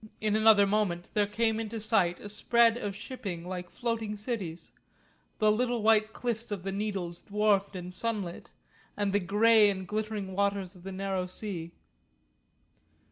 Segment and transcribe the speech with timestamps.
[0.19, 4.71] In another moment there came into sight a spread of shipping like floating cities,
[5.37, 8.49] the little white cliffs of the Needles dwarfed and sunlit,
[8.97, 11.73] and the grey and glittering waters of the narrow sea.